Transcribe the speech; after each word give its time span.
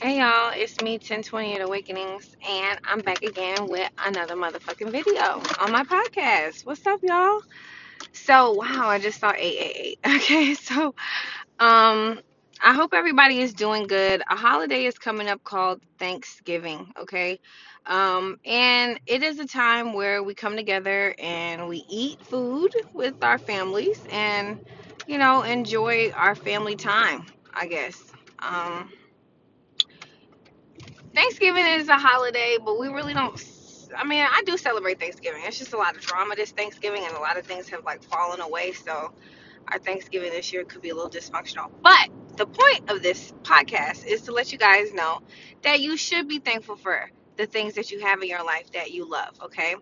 Hey 0.00 0.20
y'all, 0.20 0.52
it's 0.54 0.80
me, 0.80 0.92
1028 0.92 1.60
Awakenings, 1.60 2.36
and 2.48 2.78
I'm 2.84 3.00
back 3.00 3.24
again 3.24 3.66
with 3.66 3.90
another 4.06 4.36
motherfucking 4.36 4.92
video 4.92 5.42
on 5.58 5.72
my 5.72 5.82
podcast. 5.82 6.64
What's 6.64 6.86
up, 6.86 7.00
y'all? 7.02 7.40
So, 8.12 8.52
wow, 8.52 8.86
I 8.88 9.00
just 9.00 9.18
saw 9.18 9.32
888. 9.36 9.98
Okay, 10.22 10.54
so, 10.54 10.94
um, 11.58 12.20
I 12.62 12.74
hope 12.74 12.94
everybody 12.94 13.40
is 13.40 13.52
doing 13.54 13.88
good. 13.88 14.22
A 14.30 14.36
holiday 14.36 14.84
is 14.84 14.96
coming 14.98 15.28
up 15.28 15.42
called 15.42 15.80
Thanksgiving, 15.98 16.92
okay? 17.00 17.40
Um, 17.84 18.38
and 18.44 19.00
it 19.04 19.24
is 19.24 19.40
a 19.40 19.46
time 19.46 19.94
where 19.94 20.22
we 20.22 20.36
come 20.36 20.54
together 20.54 21.12
and 21.18 21.66
we 21.66 21.84
eat 21.90 22.22
food 22.22 22.72
with 22.94 23.16
our 23.24 23.38
families 23.38 24.00
and, 24.12 24.64
you 25.08 25.18
know, 25.18 25.42
enjoy 25.42 26.12
our 26.12 26.36
family 26.36 26.76
time, 26.76 27.26
I 27.52 27.66
guess. 27.66 28.00
Um, 28.38 28.92
Thanksgiving 31.18 31.66
is 31.66 31.88
a 31.88 31.98
holiday, 31.98 32.58
but 32.64 32.78
we 32.78 32.86
really 32.86 33.12
don't. 33.12 33.44
I 33.96 34.04
mean, 34.04 34.24
I 34.24 34.42
do 34.46 34.56
celebrate 34.56 35.00
Thanksgiving. 35.00 35.42
It's 35.44 35.58
just 35.58 35.72
a 35.72 35.76
lot 35.76 35.96
of 35.96 36.02
drama 36.02 36.36
this 36.36 36.52
Thanksgiving, 36.52 37.04
and 37.04 37.12
a 37.16 37.18
lot 37.18 37.36
of 37.36 37.44
things 37.44 37.68
have 37.70 37.84
like 37.84 38.04
fallen 38.04 38.40
away. 38.40 38.70
So 38.70 39.12
our 39.66 39.80
Thanksgiving 39.80 40.30
this 40.30 40.52
year 40.52 40.62
could 40.62 40.80
be 40.80 40.90
a 40.90 40.94
little 40.94 41.10
dysfunctional. 41.10 41.72
But 41.82 42.10
the 42.36 42.46
point 42.46 42.88
of 42.88 43.02
this 43.02 43.32
podcast 43.42 44.06
is 44.06 44.22
to 44.22 44.32
let 44.32 44.52
you 44.52 44.58
guys 44.58 44.94
know 44.94 45.18
that 45.62 45.80
you 45.80 45.96
should 45.96 46.28
be 46.28 46.38
thankful 46.38 46.76
for 46.76 47.10
the 47.38 47.46
things 47.46 47.74
that 47.74 47.90
you 47.90 48.00
have 48.00 48.20
in 48.22 48.28
your 48.28 48.44
life 48.44 48.70
that 48.72 48.92
you 48.92 49.08
love, 49.08 49.40
okay? 49.42 49.76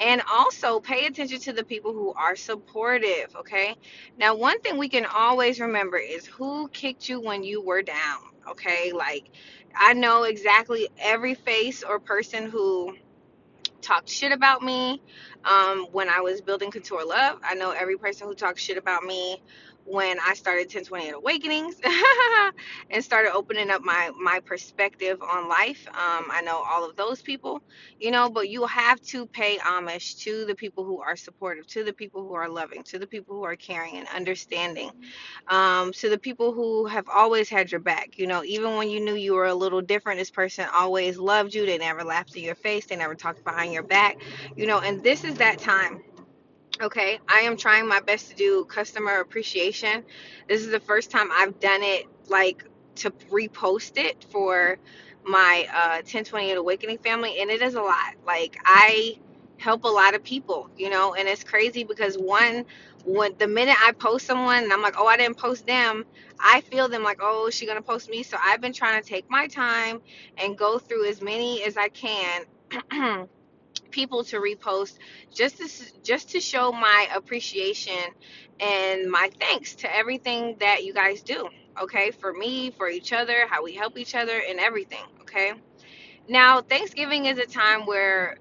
And 0.00 0.22
also 0.30 0.80
pay 0.80 1.06
attention 1.06 1.40
to 1.40 1.54
the 1.54 1.64
people 1.64 1.94
who 1.94 2.12
are 2.14 2.36
supportive, 2.36 3.34
okay? 3.36 3.76
Now, 4.18 4.34
one 4.36 4.60
thing 4.60 4.76
we 4.76 4.90
can 4.90 5.06
always 5.06 5.60
remember 5.60 5.98
is 5.98 6.26
who 6.26 6.68
kicked 6.68 7.08
you 7.08 7.20
when 7.20 7.44
you 7.44 7.62
were 7.62 7.82
down, 7.82 8.20
okay? 8.50 8.92
Like, 8.92 9.30
I 9.74 9.94
know 9.94 10.24
exactly 10.24 10.88
every 10.98 11.34
face 11.34 11.84
or 11.84 12.00
person 12.00 12.50
who 12.50 12.96
talked 13.82 14.08
shit 14.08 14.32
about 14.32 14.62
me 14.62 15.00
um, 15.44 15.86
when 15.92 16.08
I 16.08 16.20
was 16.20 16.40
building 16.40 16.72
Couture 16.72 17.04
Love. 17.06 17.38
I 17.44 17.54
know 17.54 17.70
every 17.70 17.96
person 17.96 18.26
who 18.26 18.34
talked 18.34 18.58
shit 18.58 18.78
about 18.78 19.04
me 19.04 19.40
when 19.86 20.18
I 20.26 20.34
started 20.34 20.66
1028 20.66 21.14
Awakenings 21.14 21.76
and 22.90 23.04
started 23.04 23.32
opening 23.34 23.70
up 23.70 23.82
my 23.82 24.10
my 24.20 24.40
perspective 24.40 25.22
on 25.22 25.48
life. 25.48 25.86
Um, 25.88 26.26
I 26.30 26.42
know 26.44 26.62
all 26.68 26.88
of 26.88 26.96
those 26.96 27.22
people, 27.22 27.62
you 28.00 28.10
know, 28.12 28.30
but 28.30 28.48
you 28.50 28.66
have 28.66 29.00
to 29.02 29.26
pay 29.26 29.58
homage 29.58 30.18
to 30.24 30.46
the 30.46 30.54
people 30.56 30.84
who 30.84 31.00
are 31.00 31.16
supportive, 31.16 31.66
to 31.68 31.84
the 31.84 31.94
people 31.94 32.22
who 32.22 32.34
are 32.34 32.48
loving, 32.48 32.82
to 32.84 32.98
the 32.98 33.06
people 33.08 33.36
who 33.36 33.44
are 33.44 33.56
caring 33.56 33.96
and 33.98 34.08
understanding 34.14 34.90
um, 35.48 35.92
to 35.94 36.08
the 36.08 36.18
people 36.18 36.52
who 36.52 36.86
have 36.86 37.06
always 37.08 37.48
had 37.48 37.70
your 37.70 37.80
back. 37.80 38.18
You 38.18 38.26
know, 38.26 38.44
even 38.44 38.76
when 38.76 38.88
you 38.90 39.00
knew 39.00 39.14
you 39.14 39.34
were 39.34 39.46
a 39.46 39.54
little 39.54 39.80
different, 39.82 40.18
this 40.18 40.30
person 40.30 40.66
always 40.74 41.18
loved 41.18 41.54
you. 41.54 41.66
They 41.66 41.78
never 41.78 42.04
laughed 42.04 42.36
in 42.36 42.42
your 42.44 42.54
face, 42.54 42.86
they 42.86 42.96
never 42.96 43.14
talked 43.14 43.44
behind 43.44 43.72
your 43.72 43.82
back. 43.82 44.18
You 44.56 44.66
know, 44.66 44.80
and 44.80 45.02
this 45.02 45.24
is 45.24 45.34
that 45.36 45.58
time. 45.58 46.02
Okay, 46.80 47.18
I 47.28 47.40
am 47.40 47.56
trying 47.56 47.88
my 47.88 48.00
best 48.00 48.30
to 48.30 48.36
do 48.36 48.64
customer 48.66 49.20
appreciation. 49.20 50.04
This 50.48 50.62
is 50.62 50.70
the 50.70 50.80
first 50.80 51.10
time 51.10 51.30
I've 51.32 51.58
done 51.58 51.82
it 51.82 52.06
like 52.28 52.64
to 52.96 53.10
repost 53.30 53.98
it 53.98 54.24
for 54.30 54.78
my 55.24 55.66
uh 55.74 55.96
1028 55.96 56.56
awakening 56.56 56.98
family 56.98 57.40
and 57.40 57.50
it 57.50 57.60
is 57.60 57.74
a 57.74 57.82
lot 57.82 58.14
like 58.26 58.56
i 58.64 59.18
help 59.58 59.84
a 59.84 59.88
lot 59.88 60.14
of 60.14 60.22
people 60.22 60.70
you 60.78 60.88
know 60.88 61.14
and 61.14 61.28
it's 61.28 61.42
crazy 61.42 61.84
because 61.84 62.16
one 62.16 62.64
when 63.04 63.32
the 63.38 63.46
minute 63.46 63.76
i 63.84 63.92
post 63.92 64.26
someone 64.26 64.62
and 64.64 64.72
i'm 64.72 64.82
like 64.82 64.94
oh 64.98 65.06
i 65.06 65.16
didn't 65.16 65.36
post 65.36 65.66
them 65.66 66.04
i 66.40 66.60
feel 66.62 66.88
them 66.88 67.02
like 67.02 67.18
oh 67.20 67.48
is 67.48 67.54
she 67.54 67.66
gonna 67.66 67.82
post 67.82 68.08
me 68.08 68.22
so 68.22 68.36
i've 68.42 68.60
been 68.60 68.72
trying 68.72 69.02
to 69.02 69.08
take 69.08 69.28
my 69.28 69.48
time 69.48 70.00
and 70.38 70.56
go 70.56 70.78
through 70.78 71.06
as 71.08 71.20
many 71.20 71.64
as 71.64 71.76
i 71.76 71.88
can 71.88 72.44
people 73.96 74.22
to 74.24 74.36
repost 74.38 74.94
just 75.34 75.56
to 75.58 75.68
just 76.02 76.30
to 76.30 76.40
show 76.40 76.70
my 76.72 77.08
appreciation 77.16 78.04
and 78.60 79.10
my 79.10 79.30
thanks 79.40 79.74
to 79.76 79.96
everything 79.96 80.56
that 80.60 80.84
you 80.84 80.92
guys 80.94 81.22
do 81.22 81.48
okay 81.82 82.10
for 82.12 82.32
me 82.34 82.70
for 82.72 82.88
each 82.90 83.12
other 83.14 83.46
how 83.48 83.64
we 83.64 83.74
help 83.74 83.98
each 83.98 84.14
other 84.14 84.38
and 84.50 84.60
everything 84.60 85.06
okay 85.22 85.54
now 86.28 86.60
thanksgiving 86.62 87.26
is 87.26 87.38
a 87.38 87.46
time 87.46 87.86
where 87.86 88.36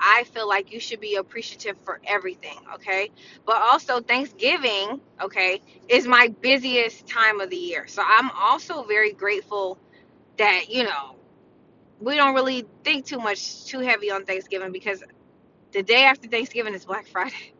I 0.00 0.24
feel 0.34 0.48
like 0.48 0.72
you 0.72 0.80
should 0.80 1.00
be 1.00 1.16
appreciative 1.16 1.76
for 1.84 2.00
everything, 2.06 2.58
okay? 2.74 3.10
But 3.46 3.56
also, 3.62 4.00
Thanksgiving, 4.00 5.00
okay, 5.22 5.62
is 5.88 6.06
my 6.06 6.28
busiest 6.42 7.06
time 7.08 7.40
of 7.40 7.50
the 7.50 7.56
year. 7.56 7.86
So 7.88 8.02
I'm 8.06 8.30
also 8.32 8.84
very 8.84 9.12
grateful 9.12 9.78
that, 10.38 10.70
you 10.70 10.84
know, 10.84 11.16
we 12.04 12.16
don't 12.16 12.34
really 12.34 12.66
think 12.84 13.06
too 13.06 13.18
much 13.18 13.66
too 13.66 13.80
heavy 13.80 14.10
on 14.10 14.24
Thanksgiving 14.26 14.72
because 14.72 15.02
the 15.72 15.82
day 15.82 16.04
after 16.04 16.28
Thanksgiving 16.28 16.74
is 16.74 16.84
Black 16.84 17.06
Friday. 17.12 17.54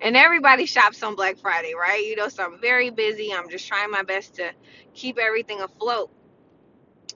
And 0.00 0.16
everybody 0.16 0.66
shops 0.66 1.02
on 1.02 1.16
Black 1.16 1.38
Friday, 1.38 1.74
right? 1.78 2.04
You 2.04 2.16
know, 2.16 2.28
so 2.28 2.44
I'm 2.44 2.60
very 2.60 2.90
busy. 2.90 3.32
I'm 3.34 3.50
just 3.50 3.68
trying 3.68 3.90
my 3.90 4.02
best 4.02 4.34
to 4.36 4.52
keep 4.94 5.18
everything 5.18 5.60
afloat 5.60 6.10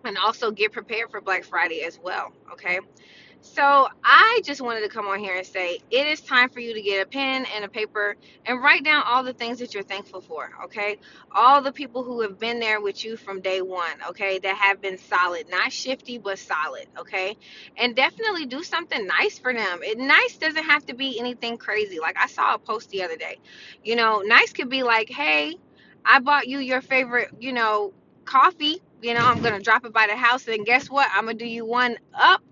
and 0.04 0.18
also 0.18 0.50
get 0.50 0.72
prepared 0.72 1.10
for 1.10 1.20
Black 1.20 1.44
Friday 1.44 1.82
as 1.82 1.98
well, 2.02 2.32
okay? 2.52 2.80
So 3.46 3.86
I 4.02 4.40
just 4.42 4.62
wanted 4.62 4.80
to 4.80 4.88
come 4.88 5.06
on 5.06 5.18
here 5.20 5.36
and 5.36 5.46
say 5.46 5.78
it 5.90 6.06
is 6.06 6.22
time 6.22 6.48
for 6.48 6.60
you 6.60 6.72
to 6.72 6.80
get 6.80 7.06
a 7.06 7.08
pen 7.08 7.46
and 7.54 7.62
a 7.62 7.68
paper 7.68 8.16
and 8.46 8.60
write 8.60 8.84
down 8.84 9.04
all 9.06 9.22
the 9.22 9.34
things 9.34 9.58
that 9.58 9.74
you're 9.74 9.82
thankful 9.82 10.22
for, 10.22 10.50
okay? 10.64 10.98
All 11.30 11.60
the 11.60 11.70
people 11.70 12.02
who 12.02 12.22
have 12.22 12.38
been 12.38 12.58
there 12.58 12.80
with 12.80 13.04
you 13.04 13.18
from 13.18 13.42
day 13.42 13.60
one, 13.60 14.02
okay? 14.08 14.38
That 14.38 14.56
have 14.56 14.80
been 14.80 14.96
solid, 14.96 15.50
not 15.50 15.70
shifty, 15.72 16.16
but 16.16 16.38
solid, 16.38 16.86
okay? 16.98 17.36
And 17.76 17.94
definitely 17.94 18.46
do 18.46 18.62
something 18.62 19.06
nice 19.06 19.38
for 19.38 19.52
them. 19.52 19.80
It 19.82 19.98
nice 19.98 20.38
doesn't 20.38 20.64
have 20.64 20.86
to 20.86 20.94
be 20.94 21.20
anything 21.20 21.58
crazy. 21.58 22.00
Like 22.00 22.16
I 22.18 22.26
saw 22.28 22.54
a 22.54 22.58
post 22.58 22.88
the 22.90 23.02
other 23.02 23.16
day. 23.16 23.38
You 23.84 23.94
know, 23.94 24.22
nice 24.24 24.54
could 24.54 24.70
be 24.70 24.82
like, 24.82 25.10
hey, 25.10 25.54
I 26.04 26.18
bought 26.20 26.48
you 26.48 26.60
your 26.60 26.80
favorite, 26.80 27.28
you 27.38 27.52
know, 27.52 27.92
coffee. 28.24 28.82
You 29.02 29.12
know, 29.12 29.26
I'm 29.26 29.42
gonna 29.42 29.60
drop 29.60 29.84
it 29.84 29.92
by 29.92 30.06
the 30.06 30.16
house, 30.16 30.48
and 30.48 30.64
guess 30.64 30.88
what? 30.88 31.08
I'm 31.12 31.26
gonna 31.26 31.36
do 31.36 31.46
you 31.46 31.66
one 31.66 31.98
up 32.14 32.42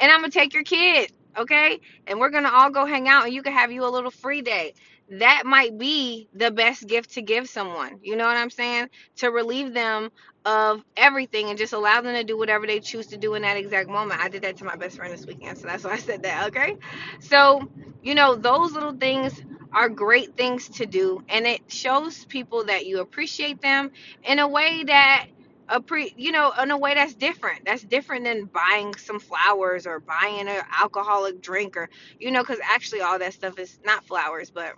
and 0.00 0.10
I'm 0.12 0.20
gonna 0.20 0.30
take 0.30 0.54
your 0.54 0.64
kid, 0.64 1.12
okay? 1.36 1.80
And 2.06 2.18
we're 2.20 2.30
gonna 2.30 2.50
all 2.52 2.70
go 2.70 2.86
hang 2.86 3.08
out, 3.08 3.24
and 3.26 3.34
you 3.34 3.42
can 3.42 3.52
have 3.52 3.72
you 3.72 3.84
a 3.84 3.88
little 3.90 4.10
free 4.10 4.42
day. 4.42 4.74
That 5.10 5.44
might 5.46 5.78
be 5.78 6.28
the 6.34 6.50
best 6.50 6.86
gift 6.86 7.14
to 7.14 7.22
give 7.22 7.48
someone. 7.48 8.00
You 8.02 8.16
know 8.16 8.26
what 8.26 8.36
I'm 8.36 8.50
saying? 8.50 8.88
To 9.16 9.30
relieve 9.30 9.74
them 9.74 10.10
of 10.44 10.82
everything 10.96 11.48
and 11.50 11.58
just 11.58 11.72
allow 11.72 12.00
them 12.00 12.14
to 12.14 12.24
do 12.24 12.38
whatever 12.38 12.66
they 12.66 12.80
choose 12.80 13.08
to 13.08 13.16
do 13.18 13.34
in 13.34 13.42
that 13.42 13.56
exact 13.56 13.88
moment. 13.88 14.20
I 14.20 14.28
did 14.28 14.42
that 14.42 14.56
to 14.58 14.64
my 14.64 14.76
best 14.76 14.96
friend 14.96 15.12
this 15.12 15.26
weekend, 15.26 15.58
so 15.58 15.66
that's 15.66 15.84
why 15.84 15.92
I 15.92 15.98
said 15.98 16.22
that, 16.24 16.48
okay? 16.48 16.76
So, 17.20 17.68
you 18.02 18.14
know, 18.14 18.34
those 18.36 18.72
little 18.72 18.94
things 18.94 19.42
are 19.72 19.88
great 19.88 20.36
things 20.36 20.68
to 20.70 20.86
do, 20.86 21.22
and 21.28 21.46
it 21.46 21.62
shows 21.70 22.24
people 22.26 22.64
that 22.66 22.86
you 22.86 23.00
appreciate 23.00 23.60
them 23.60 23.90
in 24.24 24.38
a 24.38 24.48
way 24.48 24.84
that 24.84 25.26
a 25.68 25.80
pre 25.80 26.14
you 26.16 26.32
know 26.32 26.52
in 26.62 26.70
a 26.70 26.78
way 26.78 26.94
that's 26.94 27.14
different. 27.14 27.64
That's 27.64 27.82
different 27.82 28.24
than 28.24 28.46
buying 28.46 28.94
some 28.96 29.20
flowers 29.20 29.86
or 29.86 30.00
buying 30.00 30.48
an 30.48 30.62
alcoholic 30.80 31.40
drink 31.40 31.76
or 31.76 31.88
you 32.18 32.30
know 32.30 32.42
because 32.42 32.58
actually 32.62 33.00
all 33.00 33.18
that 33.18 33.34
stuff 33.34 33.58
is 33.58 33.78
not 33.84 34.04
flowers 34.06 34.50
but 34.50 34.74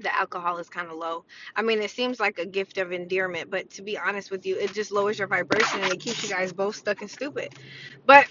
the 0.00 0.14
alcohol 0.14 0.58
is 0.58 0.68
kind 0.68 0.88
of 0.90 0.96
low. 0.96 1.24
I 1.54 1.62
mean 1.62 1.80
it 1.80 1.90
seems 1.90 2.20
like 2.20 2.38
a 2.38 2.46
gift 2.46 2.78
of 2.78 2.92
endearment 2.92 3.50
but 3.50 3.70
to 3.70 3.82
be 3.82 3.98
honest 3.98 4.30
with 4.30 4.44
you 4.46 4.56
it 4.58 4.74
just 4.74 4.92
lowers 4.92 5.18
your 5.18 5.28
vibration 5.28 5.80
and 5.80 5.92
it 5.92 6.00
keeps 6.00 6.22
you 6.22 6.28
guys 6.28 6.52
both 6.52 6.76
stuck 6.76 7.00
and 7.00 7.10
stupid. 7.10 7.54
But 8.06 8.26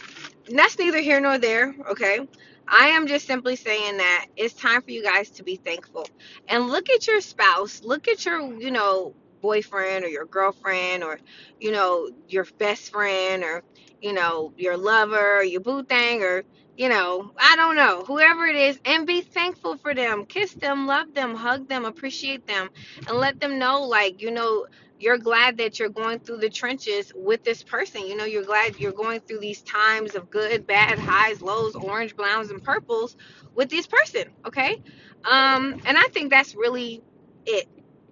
that's 0.48 0.78
neither 0.78 1.00
here 1.00 1.20
nor 1.20 1.38
there 1.38 1.76
okay? 1.90 2.28
I 2.68 2.88
am 2.88 3.08
just 3.08 3.28
simply 3.28 3.56
saying 3.56 3.98
that 3.98 4.28
it's 4.36 4.54
time 4.54 4.82
for 4.82 4.92
you 4.92 5.04
guys 5.04 5.30
to 5.32 5.44
be 5.44 5.56
thankful. 5.56 6.08
And 6.48 6.68
look 6.68 6.90
at 6.90 7.08
your 7.08 7.22
spouse, 7.22 7.84
look 7.84 8.08
at 8.08 8.26
your, 8.26 8.42
you 8.60 8.72
know, 8.72 9.14
boyfriend 9.46 10.06
or 10.06 10.10
your 10.10 10.26
girlfriend 10.26 11.04
or, 11.04 11.20
you 11.60 11.72
know, 11.72 12.10
your 12.28 12.46
best 12.58 12.92
friend 12.92 13.44
or, 13.44 13.64
you 14.02 14.14
know, 14.14 14.54
your 14.58 14.78
lover 14.78 15.38
or 15.40 15.44
your 15.44 15.62
boo 15.62 15.84
thing 15.84 16.24
or, 16.24 16.44
you 16.78 16.90
know, 16.90 17.32
I 17.40 17.56
don't 17.56 17.76
know, 17.76 18.04
whoever 18.06 18.46
it 18.46 18.56
is, 18.56 18.80
and 18.86 19.08
be 19.08 19.22
thankful 19.22 19.78
for 19.78 19.94
them. 19.94 20.26
Kiss 20.26 20.54
them, 20.54 20.88
love 20.88 21.14
them, 21.14 21.36
hug 21.36 21.68
them, 21.70 21.86
appreciate 21.86 22.46
them, 22.48 22.70
and 23.08 23.18
let 23.18 23.40
them 23.40 23.60
know, 23.60 23.84
like, 23.84 24.22
you 24.22 24.32
know, 24.32 24.66
you're 25.00 25.18
glad 25.18 25.58
that 25.58 25.80
you're 25.80 25.90
going 25.90 26.20
through 26.20 26.38
the 26.38 26.50
trenches 26.50 27.12
with 27.16 27.44
this 27.44 27.64
person. 27.64 28.08
You 28.08 28.16
know, 28.16 28.26
you're 28.26 28.44
glad 28.44 28.78
you're 28.78 28.94
going 28.94 29.20
through 29.22 29.40
these 29.40 29.62
times 29.64 30.16
of 30.16 30.30
good, 30.30 30.66
bad, 30.68 31.00
highs, 31.00 31.42
lows, 31.42 31.76
orange, 31.76 32.16
browns, 32.16 32.50
and 32.50 32.64
purples 32.64 33.16
with 33.56 33.70
this 33.70 33.88
person. 33.88 34.26
Okay. 34.48 34.82
Um, 35.26 35.82
and 35.86 35.98
I 35.98 36.08
think 36.14 36.32
that's 36.32 36.56
really 36.56 37.04
it. 37.46 37.68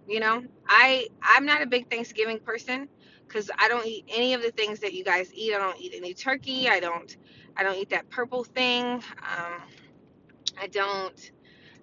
You 0.08 0.20
know, 0.20 0.44
I 0.68 1.08
I'm 1.22 1.46
not 1.46 1.62
a 1.62 1.66
big 1.68 1.90
Thanksgiving 1.90 2.40
person 2.40 2.90
because 3.28 3.50
I 3.58 3.68
don't 3.68 3.86
eat 3.88 4.06
any 4.10 4.34
of 4.34 4.42
the 4.42 4.52
things 4.52 4.80
that 4.80 4.94
you 4.94 5.04
guys 5.04 5.34
eat. 5.34 5.54
I 5.54 5.58
don't 5.58 5.80
eat 5.80 5.94
any 5.96 6.14
turkey. 6.14 6.68
I 6.70 6.80
don't 6.80 7.16
I 7.56 7.64
don't 7.64 7.76
eat 7.78 7.90
that 7.92 8.10
purple 8.10 8.44
thing. 8.44 8.86
Um, 8.86 9.62
I 10.60 10.68
don't 10.68 11.32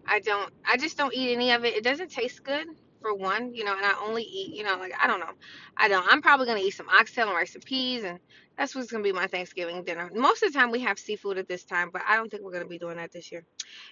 I 0.06 0.20
don't 0.20 0.52
I 0.66 0.76
just 0.76 0.96
don't 0.96 1.14
eat 1.14 1.32
any 1.32 1.52
of 1.52 1.64
it. 1.64 1.76
It 1.76 1.84
doesn't 1.84 2.10
taste 2.10 2.44
good 2.44 2.66
for 3.00 3.14
one, 3.14 3.54
you 3.54 3.64
know, 3.64 3.74
and 3.74 3.84
I 3.84 3.94
only 4.04 4.22
eat, 4.22 4.54
you 4.54 4.64
know, 4.64 4.76
like 4.76 4.92
I 5.02 5.06
don't 5.06 5.20
know, 5.20 5.32
I 5.76 5.88
don't. 5.88 6.06
I'm 6.10 6.22
probably 6.22 6.46
gonna 6.46 6.60
eat 6.60 6.72
some 6.72 6.88
oxtail 6.88 7.28
and 7.28 7.36
rice 7.36 7.54
and 7.54 7.64
peas, 7.64 8.04
and 8.04 8.18
that's 8.60 8.76
what's 8.76 8.92
gonna 8.92 9.02
be 9.02 9.12
my 9.12 9.26
Thanksgiving 9.26 9.84
dinner. 9.84 10.10
Most 10.14 10.42
of 10.42 10.52
the 10.52 10.58
time 10.58 10.70
we 10.70 10.80
have 10.80 10.98
seafood 10.98 11.38
at 11.38 11.48
this 11.48 11.64
time, 11.64 11.88
but 11.94 12.02
I 12.06 12.16
don't 12.16 12.30
think 12.30 12.44
we're 12.44 12.52
gonna 12.52 12.66
be 12.66 12.78
doing 12.78 12.98
that 12.98 13.10
this 13.10 13.32
year. 13.32 13.46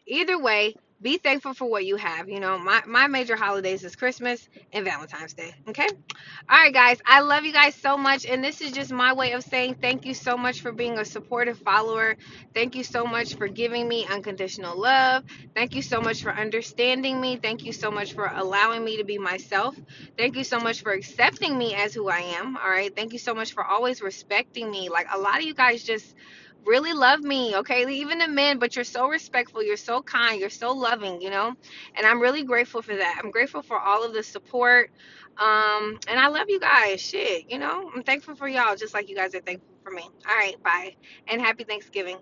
Either 0.06 0.38
way, 0.38 0.74
be 1.00 1.16
thankful 1.16 1.54
for 1.54 1.70
what 1.70 1.86
you 1.86 1.96
have. 1.96 2.28
You 2.28 2.40
know, 2.40 2.58
my 2.58 2.82
my 2.86 3.06
major 3.06 3.36
holidays 3.36 3.82
is 3.82 3.96
Christmas 3.96 4.46
and 4.74 4.84
Valentine's 4.84 5.32
Day. 5.32 5.54
Okay. 5.68 5.88
All 6.50 6.58
right, 6.58 6.74
guys. 6.74 6.98
I 7.06 7.20
love 7.20 7.44
you 7.44 7.52
guys 7.54 7.74
so 7.76 7.96
much, 7.96 8.26
and 8.26 8.44
this 8.44 8.60
is 8.60 8.72
just 8.72 8.92
my 8.92 9.14
way 9.14 9.32
of 9.32 9.42
saying 9.44 9.76
thank 9.80 10.04
you 10.04 10.14
so 10.14 10.36
much 10.36 10.60
for 10.60 10.72
being 10.72 10.98
a 10.98 11.04
supportive 11.06 11.58
follower. 11.60 12.16
Thank 12.54 12.76
you 12.76 12.84
so 12.84 13.06
much 13.06 13.36
for 13.36 13.48
giving 13.48 13.88
me 13.88 14.06
unconditional 14.10 14.78
love. 14.78 15.24
Thank 15.54 15.74
you 15.76 15.82
so 15.82 16.00
much 16.02 16.22
for 16.22 16.34
understanding 16.34 17.20
me. 17.20 17.36
Thank 17.36 17.64
you 17.64 17.72
so 17.72 17.90
much 17.90 18.12
for 18.14 18.26
allowing 18.26 18.84
me 18.84 18.98
to 18.98 19.04
be 19.04 19.18
myself. 19.18 19.76
Thank 20.18 20.36
you 20.36 20.44
so 20.44 20.60
much 20.60 20.82
for 20.82 20.92
accepting 20.92 21.56
me 21.56 21.74
as 21.74 21.94
who 21.94 22.08
I 22.08 22.20
am. 22.20 22.56
All 22.56 22.70
right. 22.70 22.94
Thank 22.94 23.12
you 23.14 23.18
so 23.18 23.34
much 23.34 23.52
for 23.54 23.64
always 23.64 24.02
respecting 24.66 24.70
me. 24.70 24.88
Like 24.90 25.08
a 25.14 25.18
lot 25.18 25.38
of 25.38 25.44
you 25.44 25.54
guys 25.54 25.84
just 25.84 26.14
really 26.66 26.92
love 26.94 27.20
me, 27.20 27.56
okay? 27.56 27.88
Even 27.90 28.18
the 28.18 28.28
men, 28.28 28.58
but 28.58 28.76
you're 28.76 28.84
so 28.84 29.08
respectful, 29.08 29.62
you're 29.64 29.76
so 29.78 30.02
kind, 30.02 30.40
you're 30.40 30.50
so 30.50 30.72
loving, 30.72 31.20
you 31.22 31.30
know? 31.30 31.54
And 31.96 32.06
I'm 32.06 32.20
really 32.20 32.44
grateful 32.44 32.82
for 32.82 32.96
that. 32.96 33.20
I'm 33.22 33.32
grateful 33.32 33.62
for 33.62 33.80
all 33.80 34.04
of 34.04 34.14
the 34.14 34.22
support. 34.24 34.90
Um, 35.38 35.98
and 36.08 36.20
I 36.20 36.28
love 36.28 36.46
you 36.48 36.60
guys. 36.60 37.00
Shit, 37.02 37.50
you 37.50 37.58
know? 37.58 37.90
I'm 37.94 38.02
thankful 38.04 38.36
for 38.36 38.48
y'all 38.48 38.76
just 38.76 38.94
like 38.94 39.08
you 39.10 39.16
guys 39.16 39.34
are 39.34 39.40
thankful 39.42 39.76
for 39.84 39.92
me. 39.92 40.02
All 40.28 40.36
right, 40.36 40.62
bye. 40.62 40.96
And 41.28 41.40
happy 41.40 41.64
Thanksgiving. 41.64 42.18